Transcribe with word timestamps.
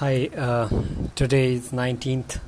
Hi, 0.00 0.30
uh, 0.36 0.68
today 1.16 1.54
is 1.54 1.72
19th 1.72 2.38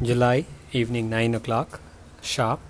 July, 0.00 0.46
evening 0.72 1.10
9 1.10 1.34
o'clock 1.34 1.82
sharp, 2.22 2.60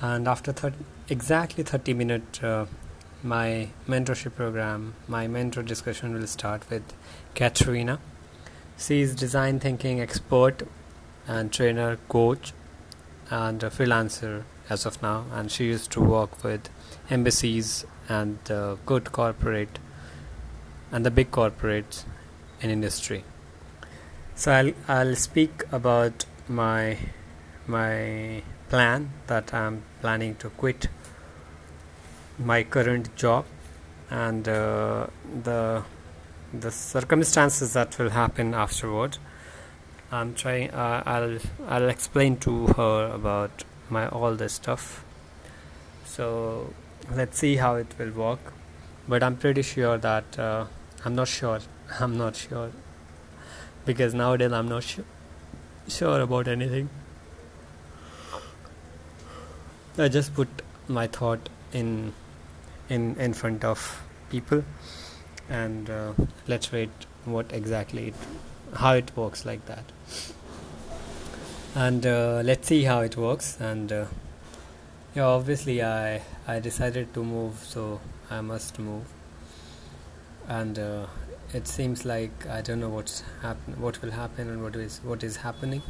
and 0.00 0.28
after 0.28 0.52
30, 0.52 0.76
exactly 1.08 1.64
30 1.64 1.94
minutes, 1.94 2.44
uh, 2.44 2.66
my 3.24 3.70
mentorship 3.88 4.36
program, 4.36 4.94
my 5.08 5.26
mentor 5.26 5.64
discussion 5.64 6.14
will 6.14 6.28
start 6.28 6.70
with 6.70 6.84
Katrina. 7.34 7.98
She 8.78 9.00
is 9.00 9.16
design 9.16 9.58
thinking 9.58 10.00
expert 10.00 10.62
and 11.26 11.52
trainer, 11.52 11.98
coach, 12.08 12.52
and 13.32 13.64
a 13.64 13.68
freelancer 13.68 14.44
as 14.70 14.86
of 14.86 15.02
now, 15.02 15.24
and 15.32 15.50
she 15.50 15.64
used 15.64 15.90
to 15.90 16.00
work 16.00 16.44
with 16.44 16.68
embassies 17.10 17.84
and 18.08 18.38
uh, 18.48 18.76
good 18.86 19.10
corporate 19.10 19.80
and 20.92 21.04
the 21.04 21.10
big 21.10 21.32
corporates 21.32 22.04
in 22.64 22.70
industry. 22.70 23.22
So 24.34 24.52
I'll 24.52 24.72
I'll 24.88 25.16
speak 25.16 25.64
about 25.70 26.26
my 26.48 26.98
my 27.66 28.42
plan 28.68 29.10
that 29.26 29.54
I'm 29.54 29.82
planning 30.00 30.34
to 30.36 30.50
quit 30.50 30.88
my 32.38 32.62
current 32.64 33.14
job 33.16 33.44
and 34.10 34.48
uh, 34.48 35.06
the 35.42 35.82
the 36.52 36.70
circumstances 36.70 37.72
that 37.74 37.98
will 37.98 38.10
happen 38.10 38.54
afterward. 38.54 39.18
I'm 40.10 40.34
trying. 40.34 40.70
Uh, 40.70 41.02
I'll 41.06 41.38
I'll 41.68 41.88
explain 41.88 42.36
to 42.38 42.66
her 42.78 43.10
about 43.14 43.64
my 43.90 44.08
all 44.08 44.34
this 44.34 44.54
stuff. 44.54 45.04
So 46.04 46.72
let's 47.12 47.38
see 47.38 47.56
how 47.56 47.74
it 47.76 47.94
will 47.98 48.12
work. 48.12 48.52
But 49.08 49.22
I'm 49.22 49.36
pretty 49.36 49.62
sure 49.62 49.98
that 49.98 50.38
uh, 50.38 50.66
I'm 51.04 51.14
not 51.14 51.28
sure. 51.28 51.60
I'm 52.00 52.16
not 52.18 52.36
sure. 52.36 52.70
Because 53.84 54.14
nowadays 54.14 54.52
I'm 54.52 54.68
not 54.68 54.82
sure 54.82 55.04
sure 55.86 56.20
about 56.20 56.48
anything. 56.48 56.88
I 59.98 60.08
just 60.08 60.34
put 60.34 60.48
my 60.88 61.06
thought 61.06 61.48
in 61.72 62.12
in 62.88 63.16
in 63.16 63.34
front 63.34 63.64
of 63.64 64.02
people 64.30 64.64
and 65.48 65.90
uh, 65.90 66.12
let's 66.48 66.72
wait 66.72 66.90
what 67.24 67.52
exactly 67.52 68.08
it, 68.08 68.14
how 68.74 68.94
it 68.94 69.16
works 69.16 69.44
like 69.44 69.64
that. 69.66 69.84
And 71.74 72.06
uh, 72.06 72.40
let's 72.44 72.68
see 72.68 72.84
how 72.84 73.00
it 73.00 73.16
works 73.16 73.58
and 73.60 73.92
uh, 73.92 74.06
yeah 75.14 75.24
obviously 75.24 75.82
i 75.82 76.22
i 76.46 76.58
decided 76.58 77.12
to 77.14 77.22
move 77.22 77.58
so 77.58 78.00
i 78.30 78.40
must 78.40 78.78
move. 78.78 79.04
And 80.48 80.78
uh, 80.78 81.06
it 81.52 81.68
seems 81.68 82.04
like 82.04 82.46
i 82.46 82.60
don't 82.60 82.80
know 82.80 82.88
what's 82.88 83.22
happen 83.42 83.74
what 83.80 84.00
will 84.02 84.10
happen 84.10 84.48
and 84.48 84.62
what 84.62 84.76
is 84.76 85.00
what 85.04 85.22
is 85.22 85.36
happening. 85.36 85.82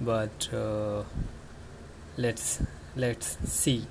But 0.00 0.48
uh, 0.52 1.02
let's 2.16 2.62
let's 2.94 3.36
see 3.44 3.86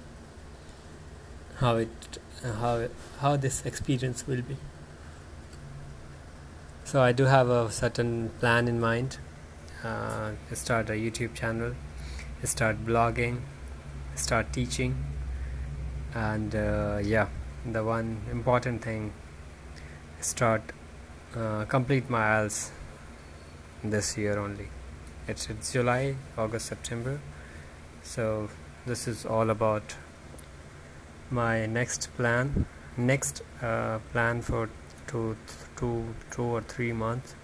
how 1.57 1.75
it 1.75 2.17
how 2.59 2.87
how 3.19 3.35
this 3.35 3.65
experience 3.65 4.25
will 4.25 4.41
be. 4.41 4.57
So 6.85 7.01
i 7.01 7.11
do 7.11 7.25
have 7.25 7.49
a 7.49 7.71
certain 7.71 8.29
plan 8.39 8.67
in 8.67 8.79
mind. 8.79 9.17
Uh, 9.83 10.31
start 10.53 10.89
a 10.89 10.93
youtube 10.93 11.35
channel 11.35 11.73
start 12.43 12.83
blogging 12.83 13.41
start 14.15 14.51
teaching 14.51 14.95
and 16.15 16.55
uh, 16.55 16.99
yeah 17.01 17.27
the 17.63 17.83
one 17.83 18.21
important 18.31 18.81
thing 18.81 19.13
start 20.27 20.61
uh, 21.35 21.65
complete 21.65 22.09
my 22.09 22.19
IELTS 22.19 22.71
this 23.83 24.17
year 24.17 24.37
only. 24.37 24.67
It's 25.27 25.49
it's 25.49 25.71
July 25.73 26.15
August 26.37 26.65
September. 26.67 27.19
So 28.03 28.49
this 28.85 29.07
is 29.07 29.25
all 29.25 29.49
about 29.49 29.95
my 31.29 31.65
next 31.65 32.09
plan 32.17 32.65
next 32.97 33.43
uh, 33.61 33.99
plan 34.11 34.41
for 34.41 34.69
two, 35.05 35.37
two, 35.75 36.15
two 36.31 36.43
or 36.43 36.61
three 36.61 36.91
months 36.91 37.35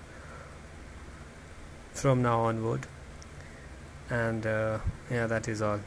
from 1.94 2.22
now 2.22 2.40
onward. 2.41 2.88
And 4.09 4.46
uh, 4.46 4.80
yeah 5.09 5.28
that 5.28 5.47
is 5.47 5.62
all. 5.62 5.80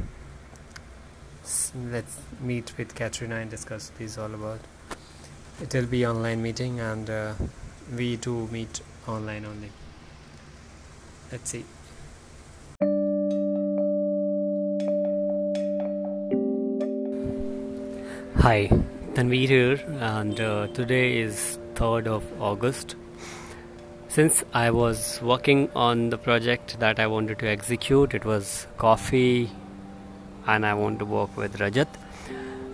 Let's 1.75 2.19
meet 2.41 2.73
with 2.79 2.95
Katrina 2.95 3.37
and 3.37 3.51
discuss 3.51 3.91
this 3.99 4.19
all 4.19 4.35
about 4.35 4.61
it 5.63 5.73
will 5.75 5.87
be 5.87 6.07
online 6.07 6.43
meeting 6.43 6.81
and 6.81 7.09
uh, 7.09 7.33
we 7.97 8.17
do 8.17 8.47
meet 8.49 8.81
online 9.09 9.45
only 9.45 9.71
let's 11.33 11.51
see 11.51 11.65
Hi, 18.47 18.69
Tanveer 19.15 19.49
here, 19.49 19.85
and 19.99 20.41
uh, 20.41 20.69
today 20.69 21.19
is 21.19 21.59
3rd 21.75 22.07
of 22.07 22.41
August. 22.41 22.95
Since 24.07 24.45
I 24.55 24.71
was 24.71 25.21
working 25.21 25.69
on 25.75 26.11
the 26.11 26.19
project 26.19 26.79
that 26.79 27.01
I 27.01 27.09
wanted 27.09 27.41
to 27.41 27.49
execute, 27.49 28.15
it 28.15 28.25
was 28.25 28.69
coffee, 28.79 29.51
and 30.47 30.65
I 30.65 30.75
want 30.75 31.01
to 31.01 31.05
work 31.05 31.37
with 31.37 31.59
Rajat. 31.59 31.89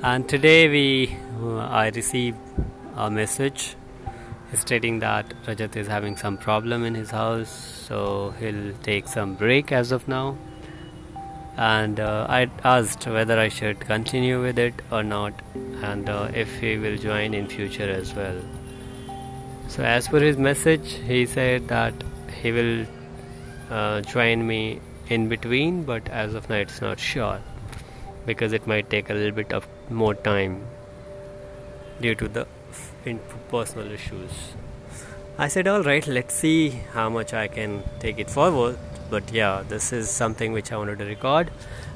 And 0.02 0.28
today 0.28 0.68
we, 0.68 1.16
uh, 1.40 1.60
I 1.60 1.88
received 1.88 2.36
a 2.96 3.10
message 3.10 3.76
stating 4.54 4.98
that 4.98 5.32
Rajat 5.46 5.76
is 5.76 5.86
having 5.86 6.16
some 6.16 6.36
problem 6.36 6.84
in 6.84 6.94
his 6.94 7.10
house, 7.10 7.50
so 7.88 8.34
he'll 8.38 8.74
take 8.82 9.08
some 9.08 9.34
break 9.34 9.72
as 9.72 9.92
of 9.92 10.06
now 10.06 10.36
and 11.56 12.00
uh, 12.00 12.26
I 12.28 12.50
asked 12.64 13.06
whether 13.06 13.38
I 13.38 13.48
should 13.48 13.80
continue 13.80 14.40
with 14.40 14.58
it 14.58 14.74
or 14.90 15.02
not, 15.02 15.34
and 15.82 16.08
uh, 16.08 16.30
if 16.34 16.58
he 16.58 16.78
will 16.78 16.96
join 16.96 17.34
in 17.34 17.46
future 17.46 17.90
as 17.90 18.14
well. 18.14 18.40
So 19.68 19.82
as 19.82 20.08
per 20.08 20.20
his 20.20 20.36
message, 20.36 20.92
he 21.06 21.26
said 21.26 21.68
that 21.68 21.94
he 22.40 22.52
will 22.52 22.86
uh, 23.70 24.00
join 24.02 24.46
me 24.46 24.80
in 25.08 25.28
between, 25.28 25.84
but 25.84 26.08
as 26.08 26.34
of 26.34 26.48
now, 26.48 26.56
it's 26.56 26.80
not 26.80 26.98
sure 26.98 27.40
because 28.24 28.52
it 28.52 28.66
might 28.66 28.88
take 28.88 29.10
a 29.10 29.14
little 29.14 29.32
bit 29.32 29.52
of 29.52 29.66
more 29.90 30.14
time 30.14 30.64
due 32.00 32.14
to 32.14 32.28
the 32.28 32.46
in 33.04 33.20
personal 33.50 33.90
issues. 33.90 34.30
I 35.38 35.48
said, 35.48 35.66
all 35.66 35.82
right, 35.82 36.06
let's 36.06 36.34
see 36.34 36.70
how 36.92 37.08
much 37.08 37.32
I 37.32 37.48
can 37.48 37.82
take 38.00 38.18
it 38.18 38.30
forward. 38.30 38.78
But 39.12 39.30
yeah 39.30 39.62
this 39.68 39.92
is 39.92 40.08
something 40.08 40.54
which 40.56 40.72
i 40.72 40.76
wanted 40.78 41.00
to 41.00 41.04
record. 41.04 41.50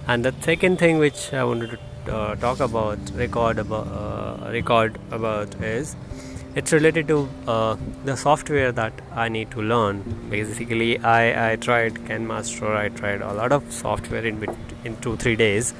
And 0.07 0.25
the 0.25 0.33
second 0.47 0.79
thing 0.79 0.99
which 0.99 1.21
i 1.33 1.45
wanted 1.51 1.71
to 1.77 2.15
uh, 2.17 2.35
talk 2.43 2.61
about 2.61 2.99
record 3.21 3.59
about 3.59 3.87
uh, 4.01 4.51
record 4.57 4.99
about 5.11 5.55
is 5.69 5.97
it's 6.55 6.73
related 6.73 7.09
to 7.09 7.17
uh, 7.55 7.77
the 8.05 8.17
software 8.17 8.71
that 8.81 9.01
i 9.25 9.29
need 9.31 9.51
to 9.53 9.63
learn. 9.63 10.03
Basically 10.35 10.91
i 11.15 11.23
i 11.47 11.57
tried 11.69 11.95
KineMaster 12.11 12.77
i 12.83 12.89
tried 13.01 13.23
a 13.31 13.33
lot 13.41 13.57
of 13.59 13.73
software 13.73 14.27
in 14.33 14.45
in 14.85 15.01
2 15.09 15.17
3 15.17 15.37
days. 15.47 15.73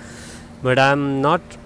But 0.63 0.79
i'm 0.89 1.07
not 1.29 1.61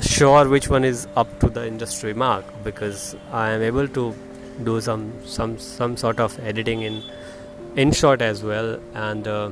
sure 0.00 0.48
which 0.48 0.68
one 0.68 0.84
is 0.84 1.06
up 1.16 1.38
to 1.40 1.48
the 1.48 1.66
industry 1.66 2.12
mark 2.12 2.44
because 2.62 3.16
i 3.32 3.50
am 3.50 3.62
able 3.62 3.88
to 3.88 4.14
do 4.64 4.80
some 4.80 5.12
some 5.24 5.58
some 5.58 5.96
sort 5.96 6.20
of 6.20 6.38
editing 6.40 6.82
in 6.82 7.02
InShot 7.76 8.22
as 8.22 8.42
well. 8.42 8.80
And 8.94 9.28
uh, 9.28 9.50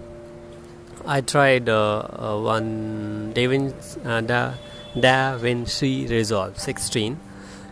I 1.07 1.21
tried 1.21 1.69
uh, 1.69 2.09
uh, 2.19 2.41
one 2.41 3.33
DaVinci, 3.35 4.07
uh, 4.07 4.21
da, 4.23 4.55
da 4.99 5.37
Vinci 5.37 6.07
Resolve 6.07 6.59
16 6.59 7.21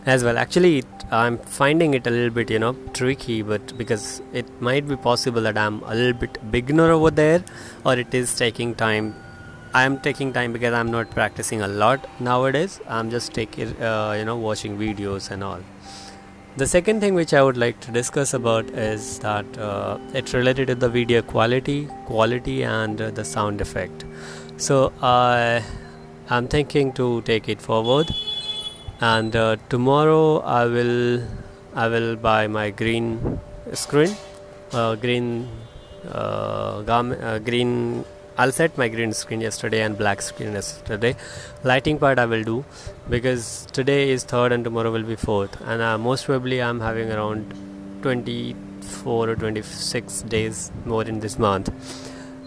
as 0.05 0.23
well. 0.23 0.37
Actually 0.37 0.79
it, 0.79 0.85
I'm 1.09 1.37
finding 1.39 1.93
it 1.95 2.05
a 2.05 2.11
little 2.11 2.29
bit 2.29 2.51
you 2.51 2.59
know 2.59 2.73
tricky 2.93 3.41
but 3.41 3.75
because 3.77 4.21
it 4.31 4.45
might 4.61 4.87
be 4.87 4.95
possible 4.95 5.41
that 5.41 5.57
I'm 5.57 5.81
a 5.83 5.95
little 5.95 6.13
bit 6.13 6.51
beginner 6.51 6.91
over 6.91 7.09
there 7.09 7.43
or 7.85 7.97
it 7.97 8.13
is 8.13 8.35
taking 8.35 8.75
time 8.75 9.15
I'm 9.73 9.99
taking 9.99 10.33
time 10.33 10.53
because 10.53 10.73
I'm 10.73 10.91
not 10.91 11.09
practicing 11.09 11.61
a 11.61 11.67
lot 11.67 12.07
nowadays 12.19 12.79
I'm 12.87 13.09
just 13.09 13.33
taking 13.33 13.69
uh, 13.81 14.15
you 14.17 14.25
know 14.25 14.37
watching 14.37 14.77
videos 14.77 15.31
and 15.31 15.43
all 15.43 15.61
the 16.55 16.67
second 16.67 17.01
thing 17.01 17.15
which 17.15 17.33
I 17.33 17.41
would 17.41 17.57
like 17.57 17.79
to 17.79 17.91
discuss 17.91 18.35
about 18.35 18.69
is 18.69 19.17
that 19.19 19.57
uh, 19.57 19.97
it's 20.13 20.35
related 20.35 20.67
to 20.67 20.75
the 20.75 20.87
video 20.87 21.23
quality, 21.23 21.87
quality, 22.05 22.63
and 22.63 23.01
uh, 23.01 23.09
the 23.09 23.25
sound 23.25 23.59
effect. 23.59 24.05
So 24.57 24.93
I 25.01 25.63
I'm 26.29 26.47
thinking 26.47 26.93
to 26.93 27.21
take 27.21 27.49
it 27.49 27.59
forward, 27.59 28.13
and 29.01 29.35
uh, 29.35 29.55
tomorrow 29.69 30.41
I 30.41 30.65
will 30.65 31.23
I 31.73 31.87
will 31.87 32.15
buy 32.15 32.45
my 32.45 32.69
green 32.69 33.39
screen, 33.73 34.15
uh, 34.73 34.93
green 34.93 35.49
uh, 36.07 36.83
uh, 36.85 37.39
green 37.39 38.05
set 38.51 38.77
my 38.77 38.87
green 38.87 39.13
screen 39.13 39.41
yesterday 39.41 39.81
and 39.81 39.97
black 39.97 40.21
screen 40.21 40.53
yesterday. 40.53 41.15
Lighting 41.63 41.99
part 41.99 42.19
I 42.19 42.25
will 42.25 42.43
do 42.43 42.65
because 43.09 43.67
today 43.71 44.09
is 44.09 44.23
third 44.23 44.51
and 44.51 44.63
tomorrow 44.63 44.91
will 44.91 45.03
be 45.03 45.15
fourth, 45.15 45.59
and 45.61 45.81
uh, 45.81 45.97
most 45.97 46.25
probably 46.25 46.61
I'm 46.61 46.79
having 46.79 47.11
around 47.11 47.53
24 48.01 49.29
or 49.29 49.35
26 49.35 50.21
days 50.23 50.71
more 50.85 51.03
in 51.03 51.19
this 51.19 51.37
month. 51.37 51.71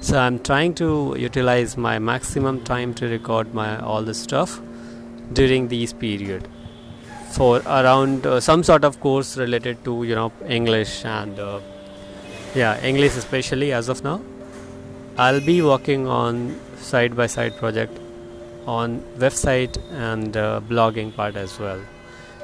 So 0.00 0.18
i'm 0.18 0.38
trying 0.38 0.74
to 0.74 1.16
utilize 1.18 1.76
my 1.76 1.98
maximum 1.98 2.62
time 2.64 2.92
to 2.94 3.08
record 3.08 3.52
my 3.54 3.78
all 3.78 4.02
the 4.02 4.14
stuff 4.14 4.60
during 5.32 5.68
these 5.68 5.92
period 5.92 6.46
for 7.30 7.58
around 7.66 8.26
uh, 8.26 8.38
some 8.38 8.62
sort 8.62 8.84
of 8.84 9.00
course 9.00 9.36
related 9.36 9.82
to 9.84 10.04
you 10.04 10.14
know 10.14 10.30
english 10.46 11.04
and 11.04 11.40
uh, 11.40 11.58
yeah 12.54 12.80
english 12.84 13.16
especially 13.16 13.72
as 13.72 13.88
of 13.88 14.04
now 14.04 14.20
i'll 15.18 15.40
be 15.40 15.60
working 15.62 16.06
on 16.06 16.38
side 16.76 17.16
by 17.16 17.26
side 17.26 17.56
project 17.56 17.98
on 18.66 19.00
website 19.24 19.76
and 19.92 20.36
uh, 20.36 20.60
blogging 20.68 21.14
part 21.14 21.36
as 21.36 21.58
well. 21.58 21.80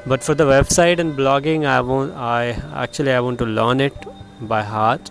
But 0.06 0.22
for 0.22 0.34
the 0.34 0.44
website 0.44 0.98
and 0.98 1.16
blogging 1.16 1.66
i 1.66 1.80
want 1.80 2.12
i 2.14 2.50
actually 2.84 3.12
i 3.12 3.20
want 3.20 3.38
to 3.40 3.46
learn 3.46 3.80
it 3.80 3.94
by 4.40 4.62
heart. 4.62 5.10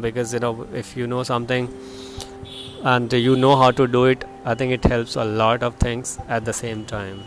Because 0.00 0.32
you 0.32 0.40
know 0.40 0.66
if 0.72 0.96
you 0.96 1.06
know 1.06 1.22
something 1.22 1.68
and 2.82 3.12
you 3.12 3.36
know 3.36 3.56
how 3.56 3.70
to 3.70 3.86
do 3.86 4.04
it 4.04 4.24
i 4.44 4.54
think 4.54 4.72
it 4.72 4.84
helps 4.84 5.16
a 5.16 5.24
lot 5.24 5.62
of 5.62 5.74
things 5.76 6.18
at 6.28 6.44
the 6.44 6.52
same 6.52 6.84
time. 6.84 7.22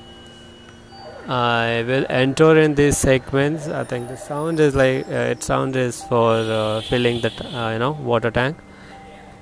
I 1.27 1.83
will 1.85 2.05
enter 2.09 2.57
in 2.57 2.75
these 2.75 2.97
segments. 2.97 3.67
I 3.67 3.83
think 3.83 4.07
the 4.07 4.15
sound 4.15 4.61
is 4.61 4.75
like 4.75 5.07
uh, 5.09 5.33
it 5.33 5.43
sound 5.43 5.75
is 5.75 6.01
for 6.03 6.35
uh, 6.59 6.81
filling 6.81 7.19
the 7.21 7.31
t- 7.31 7.45
uh, 7.47 7.71
you 7.73 7.79
know 7.79 7.91
water 8.11 8.31
tank 8.31 8.55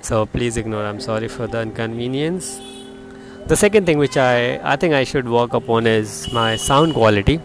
so 0.06 0.26
please 0.34 0.58
ignore 0.62 0.86
i'm 0.86 1.00
sorry 1.00 1.28
for 1.28 1.48
the 1.48 1.62
inconvenience. 1.62 2.60
The 3.52 3.56
second 3.56 3.86
thing 3.88 3.98
which 3.98 4.18
i 4.18 4.60
i 4.72 4.76
think 4.76 4.94
i 4.94 5.04
should 5.04 5.28
work 5.36 5.54
upon 5.60 5.88
is 5.88 6.32
my 6.32 6.56
sound 6.56 6.94
quality. 6.94 7.40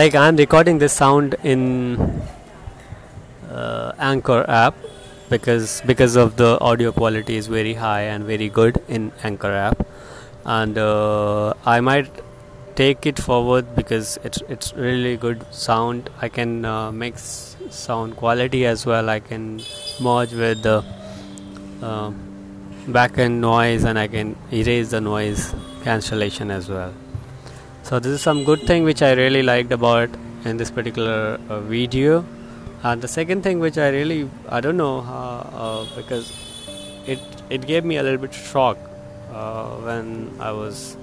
Like 0.00 0.16
i'm 0.22 0.36
recording 0.36 0.78
this 0.78 0.92
sound 0.92 1.36
in 1.44 1.60
uh, 3.50 3.92
anchor 3.98 4.44
app 4.48 4.74
because 5.28 5.80
because 5.92 6.16
of 6.16 6.34
the 6.36 6.50
audio 6.70 6.90
quality 6.90 7.36
is 7.36 7.46
very 7.46 7.74
high 7.74 8.02
and 8.14 8.24
very 8.24 8.48
good 8.48 8.82
in 8.88 9.12
anchor 9.22 9.52
app. 9.52 9.86
And 10.44 10.78
uh, 10.78 11.54
i 11.64 11.80
might 11.80 12.10
take 12.74 13.06
it 13.12 13.22
forward 13.28 13.76
because 13.76 14.18
it's 14.24 14.42
it's 14.56 14.74
really 14.88 15.14
good 15.28 15.46
sound. 15.52 16.10
I 16.20 16.28
can 16.40 16.64
uh, 16.64 16.90
mix 16.90 17.56
sound 17.70 18.16
quality 18.16 18.64
as 18.66 18.84
well. 18.86 19.14
I 19.16 19.20
can 19.20 19.46
merge 20.08 20.34
with 20.42 20.62
the 20.70 20.82
uh, 21.82 22.12
backend 22.86 23.40
noise 23.40 23.84
and 23.84 23.98
I 23.98 24.06
can 24.08 24.36
erase 24.52 24.90
the 24.90 25.00
noise 25.00 25.54
cancellation 25.82 26.50
as 26.50 26.68
well. 26.68 26.92
So 27.82 27.98
this 27.98 28.12
is 28.12 28.22
some 28.22 28.44
good 28.44 28.62
thing 28.62 28.84
which 28.84 29.02
I 29.02 29.12
really 29.12 29.42
liked 29.42 29.72
about 29.72 30.08
in 30.44 30.56
this 30.56 30.70
particular 30.70 31.38
uh, 31.48 31.60
video. 31.60 32.24
And 32.82 33.02
the 33.02 33.08
second 33.08 33.42
thing 33.42 33.60
which 33.60 33.78
I 33.78 33.88
really 33.88 34.30
I 34.48 34.60
don't 34.60 34.76
know 34.76 34.98
uh, 35.00 35.86
because 35.96 36.32
it 37.06 37.20
it 37.50 37.66
gave 37.66 37.84
me 37.84 37.96
a 37.96 38.02
little 38.02 38.18
bit 38.18 38.34
shock 38.34 38.78
uh, 39.32 39.76
when 39.88 40.34
I 40.40 40.52
was 40.52 40.96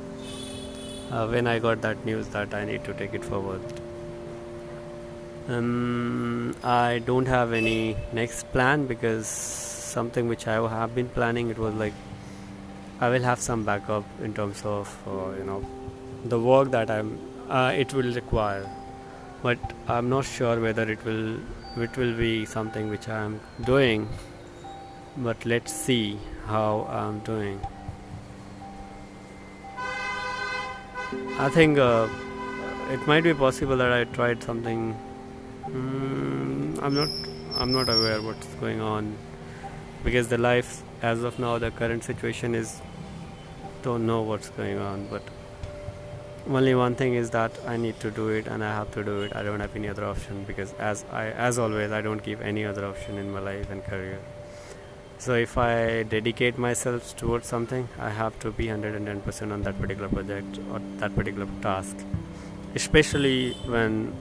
uh, 1.12 1.28
when 1.28 1.48
I 1.48 1.60
got 1.60 1.82
that 1.82 2.06
news 2.06 2.28
that 2.30 2.54
I 2.54 2.66
need 2.66 2.84
to 2.86 2.94
take 2.94 3.14
it 3.14 3.24
forward. 3.24 3.62
Um, 5.48 6.56
I 6.64 7.02
don't 7.06 7.28
have 7.28 7.54
any 7.54 7.98
next 8.14 8.52
plan 8.52 8.86
because 8.86 9.79
something 9.90 10.28
which 10.28 10.48
I 10.48 10.56
have 10.70 10.96
been 10.96 11.10
planning. 11.10 11.50
It 11.50 11.58
was 11.58 11.74
like 11.74 11.94
I 13.02 13.10
will 13.10 13.22
have 13.22 13.40
some 13.40 13.64
backup 13.64 14.06
in 14.22 14.34
terms 14.34 14.62
of 14.66 14.96
uh, 15.08 15.32
you 15.38 15.44
know 15.44 15.66
the 16.26 16.40
work 16.40 16.72
that 16.72 16.92
I'm 16.92 17.18
uh, 17.50 17.72
it 17.76 17.94
will 17.94 18.14
require, 18.14 18.70
but 19.42 19.58
I'm 19.88 20.10
not 20.10 20.26
sure 20.26 20.60
whether 20.60 20.90
it 20.92 21.04
will 21.06 21.38
it 21.78 21.98
will 21.98 22.16
be 22.18 22.46
something 22.46 22.90
which 22.90 23.08
I'm 23.08 23.40
doing. 23.66 24.08
But 25.18 25.46
let's 25.46 25.74
see 25.74 26.20
how 26.46 26.88
I'm 26.90 27.20
doing. 27.20 27.60
I 31.40 31.50
think 31.50 31.78
uh, 31.78 32.08
it 32.92 33.08
might 33.08 33.24
be 33.24 33.34
possible 33.34 33.78
that 33.78 33.92
I 33.92 34.04
tried 34.04 34.44
something. 34.44 34.96
Mm, 35.68 36.84
I'm 36.84 36.94
not. 36.94 37.10
I'm 37.58 37.74
not 37.74 37.90
aware 37.90 38.22
what's 38.22 38.48
going 38.56 38.80
on 38.80 39.18
because 40.04 40.28
the 40.28 40.38
life 40.38 40.84
as 41.02 41.24
of 41.24 41.40
now 41.40 41.58
the 41.58 41.72
current 41.72 42.04
situation 42.04 42.56
is 42.56 42.82
don't 43.82 44.06
know 44.06 44.22
what's 44.22 44.50
going 44.50 44.78
on 44.78 45.08
but 45.08 45.22
only 46.48 46.74
one 46.74 46.96
thing 46.96 47.14
is 47.14 47.30
that 47.32 47.52
I 47.68 47.78
need 47.78 48.00
to 48.00 48.10
do 48.10 48.30
it 48.30 48.48
and 48.48 48.64
I 48.64 48.74
have 48.74 48.92
to 48.94 49.04
do 49.04 49.22
it. 49.22 49.36
I 49.36 49.44
don't 49.44 49.60
have 49.60 49.76
any 49.76 49.88
other 49.88 50.06
option 50.06 50.46
because 50.46 50.74
as 50.74 51.06
I 51.12 51.28
as 51.28 51.60
always 51.60 51.92
I 51.92 52.02
don't 52.02 52.22
keep 52.22 52.42
any 52.42 52.66
other 52.66 52.86
option 52.86 53.18
in 53.18 53.32
my 53.32 53.40
life 53.40 53.70
and 53.70 53.84
career. 53.84 54.20
So 55.20 55.36
if 55.36 55.58
I 55.58 56.04
dedicate 56.04 56.58
myself 56.58 57.16
towards 57.18 57.46
something 57.46 57.88
I 58.00 58.10
have 58.10 58.40
to 58.40 58.52
be 58.52 58.68
110% 58.68 59.52
on 59.52 59.62
that 59.64 59.80
particular 59.80 60.10
project 60.10 60.60
or 60.72 60.80
that 60.98 61.16
particular 61.16 61.48
task. 61.62 61.98
Especially 62.74 63.54
when 63.66 64.14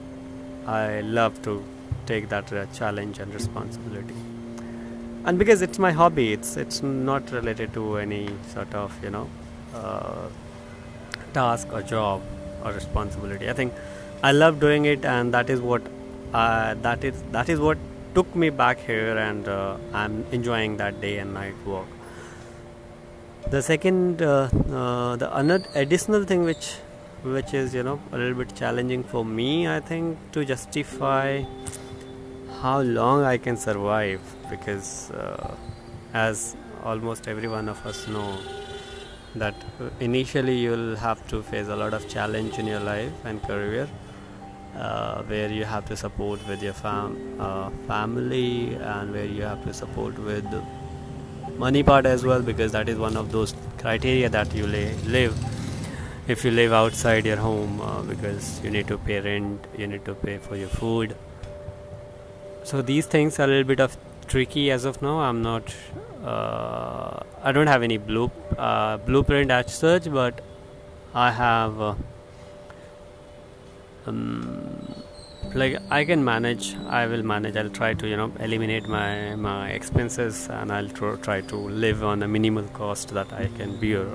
I 0.67 1.01
love 1.01 1.41
to 1.43 1.63
take 2.05 2.29
that 2.29 2.51
uh, 2.51 2.65
challenge 2.67 3.19
and 3.19 3.33
responsibility 3.33 4.28
and 5.25 5.37
because 5.37 5.61
it's 5.61 5.79
my 5.79 5.91
hobby 5.91 6.33
it's 6.33 6.57
it's 6.57 6.81
not 6.81 7.31
related 7.31 7.73
to 7.73 7.97
any 7.97 8.29
sort 8.53 8.73
of 8.73 8.91
you 9.03 9.09
know 9.09 9.29
uh, 9.75 10.27
task 11.33 11.71
or 11.71 11.81
job 11.81 12.21
or 12.63 12.71
responsibility. 12.73 13.49
I 13.49 13.53
think 13.53 13.73
i 14.21 14.31
love 14.31 14.59
doing 14.59 14.85
it 14.85 15.05
and 15.05 15.33
that 15.33 15.49
is 15.49 15.61
what 15.61 15.81
uh, 16.33 16.73
that 16.85 17.03
is 17.03 17.21
that 17.31 17.47
is 17.49 17.59
what 17.59 17.77
took 18.13 18.35
me 18.35 18.49
back 18.49 18.79
here 18.79 19.17
and 19.17 19.47
uh, 19.47 19.77
i'm 19.93 20.25
enjoying 20.31 20.75
that 20.77 20.99
day 20.99 21.17
and 21.19 21.33
night 21.33 21.55
work 21.65 21.87
the 23.49 23.61
second 23.61 24.21
uh, 24.21 24.49
uh, 24.73 25.15
the 25.15 25.37
another 25.37 25.65
additional 25.75 26.25
thing 26.25 26.43
which 26.43 26.75
which 27.23 27.53
is 27.53 27.73
you 27.73 27.83
know 27.83 27.99
a 28.11 28.17
little 28.17 28.33
bit 28.33 28.53
challenging 28.55 29.03
for 29.03 29.23
me 29.23 29.67
i 29.67 29.79
think 29.79 30.17
to 30.33 30.43
justify 30.43 31.41
how 32.61 32.81
long 32.81 33.23
I 33.23 33.37
can 33.37 33.55
survive 33.55 34.21
because 34.49 35.11
uh, 35.11 35.55
as 36.13 36.55
almost 36.83 37.27
every 37.27 37.47
one 37.47 37.69
of 37.69 37.85
us 37.85 38.07
know 38.07 38.37
that 39.35 39.55
initially 40.01 40.57
you'll 40.57 40.95
have 40.97 41.25
to 41.29 41.41
face 41.41 41.67
a 41.67 41.75
lot 41.75 41.93
of 41.93 42.09
challenge 42.09 42.57
in 42.57 42.67
your 42.67 42.81
life 42.81 43.13
and 43.23 43.41
career 43.43 43.87
uh, 44.75 45.23
where 45.23 45.49
you 45.49 45.63
have 45.63 45.85
to 45.85 45.95
support 45.95 46.45
with 46.49 46.61
your 46.61 46.73
fam- 46.73 47.17
uh, 47.39 47.69
family 47.87 48.75
and 48.75 49.13
where 49.13 49.25
you 49.25 49.41
have 49.43 49.63
to 49.63 49.73
support 49.73 50.19
with 50.19 50.45
money 51.57 51.83
part 51.83 52.05
as 52.05 52.25
well 52.25 52.41
because 52.41 52.73
that 52.73 52.89
is 52.89 52.97
one 52.97 53.15
of 53.15 53.31
those 53.31 53.53
criteria 53.77 54.27
that 54.27 54.53
you 54.53 54.67
lay, 54.67 54.93
live 55.05 55.33
if 56.27 56.43
you 56.43 56.51
live 56.51 56.73
outside 56.73 57.25
your 57.25 57.37
home 57.37 57.79
uh, 57.81 58.01
because 58.01 58.61
you 58.63 58.69
need 58.69 58.87
to 58.87 58.97
pay 58.97 59.21
rent 59.21 59.65
you 59.77 59.87
need 59.87 60.03
to 60.03 60.13
pay 60.13 60.37
for 60.37 60.57
your 60.57 60.69
food 60.69 61.15
so 62.69 62.83
these 62.83 63.07
things 63.07 63.39
are 63.39 63.45
a 63.45 63.47
little 63.47 63.63
bit 63.63 63.79
of 63.79 63.97
tricky 64.27 64.69
as 64.69 64.85
of 64.85 65.01
now. 65.01 65.19
I'm 65.19 65.41
not 65.41 65.73
uh, 66.23 67.19
i 67.41 67.51
don't 67.51 67.67
have 67.67 67.81
any 67.81 67.97
blue 67.97 68.29
uh, 68.57 68.97
blueprint 68.97 69.49
as 69.49 69.73
such 69.73 70.11
but 70.11 70.41
i 71.13 71.31
have 71.31 71.79
uh, 71.81 71.95
um, 74.05 75.03
like 75.53 75.77
i 75.89 76.03
can 76.03 76.23
manage 76.23 76.75
i 76.87 77.05
will 77.07 77.23
manage. 77.23 77.55
I'll 77.55 77.69
try 77.69 77.93
to 77.93 78.07
you 78.07 78.17
know 78.17 78.31
eliminate 78.39 78.87
my 78.87 79.35
my 79.35 79.69
expenses 79.69 80.47
and 80.49 80.71
i'll 80.71 80.89
tr- 80.89 81.15
try 81.15 81.41
to 81.41 81.55
live 81.55 82.03
on 82.03 82.21
a 82.21 82.27
minimal 82.27 82.67
cost 82.81 83.09
that 83.19 83.31
i 83.33 83.47
can 83.57 83.79
bear. 83.79 84.05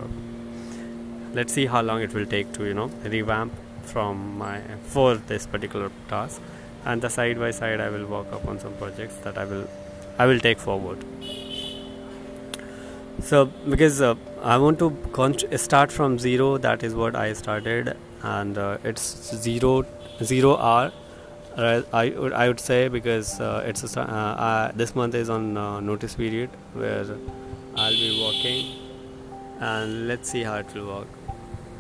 Let's 1.33 1.53
see 1.53 1.67
how 1.67 1.83
long 1.83 2.03
it 2.03 2.15
will 2.15 2.27
take 2.27 2.53
to 2.53 2.65
you 2.65 2.75
know 2.75 2.87
revamp 3.05 3.53
from 3.83 4.39
my 4.39 4.61
for 4.85 5.17
this 5.17 5.47
particular 5.47 5.91
task 6.09 6.41
and 6.85 7.01
the 7.01 7.11
side 7.11 7.39
by 7.39 7.51
side 7.51 7.81
I 7.81 7.89
will 7.89 8.07
work 8.07 8.33
upon 8.33 8.61
some 8.61 8.75
projects 8.75 9.17
that 9.25 9.39
I 9.39 9.45
will 9.45 9.67
I 10.19 10.27
will 10.27 10.39
take 10.39 10.59
forward. 10.59 11.05
So 13.23 13.47
because 13.69 14.01
uh, 14.01 14.15
I 14.43 14.59
want 14.59 14.79
to 14.81 15.59
start 15.59 15.93
from 15.93 16.19
zero, 16.19 16.59
that 16.59 16.83
is 16.83 16.95
what 16.95 17.17
I 17.17 17.33
started, 17.33 17.97
and 18.23 18.59
uh, 18.59 18.79
it's 18.85 19.35
zero 19.37 19.87
zero 20.23 20.57
hour. 20.57 20.93
I 21.57 22.13
would 22.19 22.33
I 22.33 22.49
would 22.49 22.61
say 22.61 22.89
because 22.89 23.41
uh, 23.41 23.65
it's 23.65 23.97
a, 23.97 24.01
uh, 24.01 24.73
this 24.75 24.95
month 24.97 25.15
is 25.15 25.31
on 25.31 25.57
uh, 25.57 25.81
notice 25.81 26.17
period 26.17 26.51
where 26.73 27.05
I'll 27.77 27.93
be 27.93 28.11
working, 28.21 28.67
and 29.61 30.09
let's 30.09 30.29
see 30.29 30.43
how 30.43 30.57
it 30.57 30.75
will 30.75 30.89
work. 30.97 31.07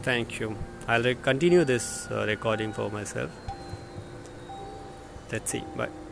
Thank 0.02 0.38
you. 0.38 0.56
I'll 0.87 1.02
re- 1.02 1.16
continue 1.16 1.64
this 1.64 2.06
uh, 2.11 2.25
recording 2.26 2.73
for 2.73 2.90
myself 2.90 3.43
let's 5.32 5.50
see 5.50 5.62
bye 5.76 6.03